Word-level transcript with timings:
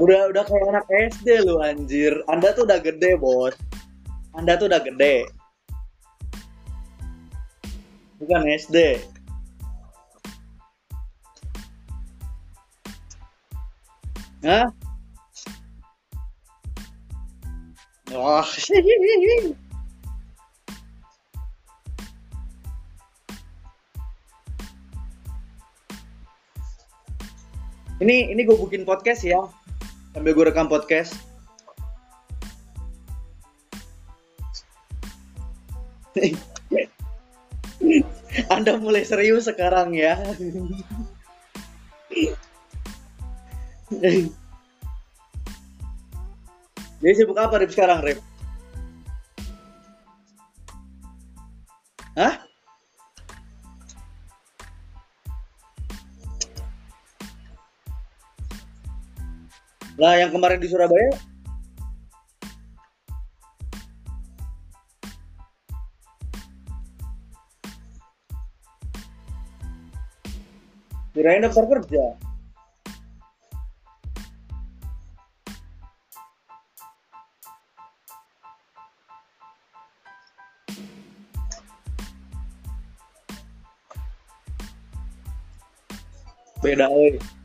Udah 0.00 0.32
udah 0.32 0.48
kayak 0.48 0.64
anak 0.72 0.86
SD 1.12 1.44
lu 1.44 1.60
anjir. 1.60 2.24
Anda 2.32 2.56
tuh 2.56 2.64
udah 2.64 2.80
gede, 2.80 3.20
Bos. 3.20 3.52
Anda 4.32 4.56
tuh 4.56 4.72
udah 4.72 4.80
gede. 4.80 5.28
Bukan 8.16 8.48
SD. 8.48 8.96
Hah? 14.40 14.72
Wah. 18.16 18.48
Ini 28.00 28.32
ini 28.32 28.48
gue 28.48 28.56
bikin 28.56 28.88
podcast 28.88 29.28
ya. 29.28 29.44
Sambil 30.10 30.34
gue 30.34 30.44
rekam 30.50 30.66
podcast. 30.66 31.14
Anda 38.54 38.74
mulai 38.78 39.06
serius 39.06 39.46
sekarang 39.46 39.94
ya. 39.94 40.18
Jadi 47.00 47.14
sibuk 47.16 47.38
apa 47.38 47.62
Rip 47.62 47.70
sekarang 47.70 48.02
Rip? 48.02 48.18
Hah? 52.18 52.49
Lah 60.00 60.16
yang 60.16 60.32
kemarin 60.32 60.56
di 60.56 60.64
Surabaya 60.64 61.12
Kirain 71.12 71.44
daftar 71.44 71.68
kerja. 71.68 72.16
Beda 86.64 86.88
euy. 86.88 87.39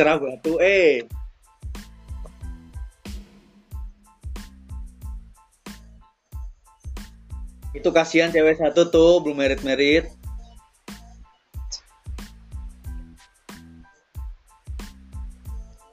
Serah 0.00 0.16
batu 0.16 0.56
eh. 0.64 1.04
Itu 7.76 7.92
kasihan 7.92 8.32
cewek 8.32 8.56
satu 8.56 8.88
tuh 8.88 9.20
belum 9.20 9.44
merit-merit. 9.44 10.08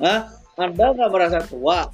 Hah? 0.00 0.32
Anda 0.56 0.96
nggak 0.96 1.10
merasa 1.12 1.44
tua? 1.44 1.92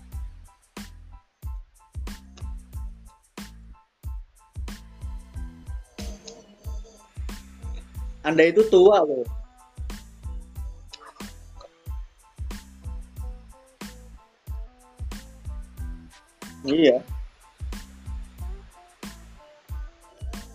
Anda 8.22 8.46
itu 8.46 8.62
tua 8.70 9.02
loh. 9.02 9.35
Iya. 16.64 17.04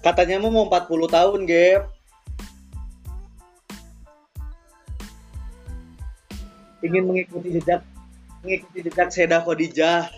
Katanya 0.02 0.42
mau 0.42 0.66
40 0.66 1.06
tahun, 1.06 1.46
Gap. 1.46 1.94
Ingin 6.82 7.06
mengikuti 7.06 7.54
jejak 7.54 7.86
mengikuti 8.42 8.82
jejak 8.82 9.14
Seda 9.14 9.46
Khadijah. 9.46 10.10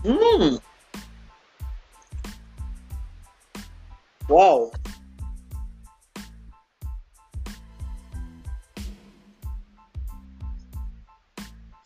Hmm. 0.00 0.56
Wow. 4.32 4.72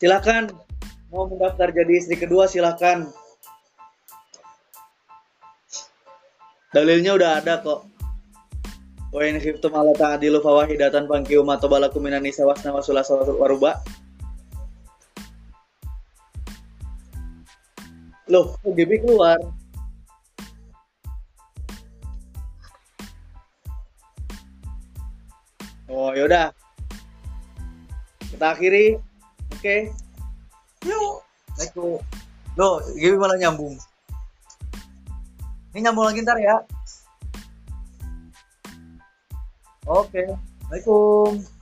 Silakan 0.05 0.53
mau 1.09 1.25
mendaftar 1.25 1.73
jadi 1.73 1.97
istri 1.97 2.21
kedua 2.21 2.45
silakan. 2.45 3.09
Dalilnya 6.77 7.17
udah 7.17 7.41
ada 7.41 7.65
kok. 7.65 7.89
Wa 9.17 9.25
in 9.25 9.41
khiftum 9.41 9.73
ala 9.73 9.97
ta'dilu 9.97 10.45
fawahidatan 10.45 11.09
fankihu 11.09 11.41
ma 11.41 11.57
tabalakum 11.57 12.05
minan 12.05 12.21
nisa 12.21 12.45
wasna 12.45 12.77
waruba. 12.77 13.81
Loh, 18.29 18.61
GB 18.61 19.09
keluar? 19.09 19.41
Oh, 25.89 26.13
yaudah. 26.13 26.53
Kita 28.29 28.53
akhiri. 28.53 29.14
Oke. 29.55 29.95
Yuk. 30.83 31.23
Assalamualaikum. 31.55 32.03
Loh, 32.59 32.83
GB 32.99 33.15
malah 33.23 33.39
nyambung. 33.39 33.79
Ini 35.71 35.87
nyambung 35.87 36.11
lagi 36.11 36.27
ntar 36.27 36.39
ya. 36.43 36.59
Oke. 39.87 40.27
Assalamualaikum. 40.67 41.54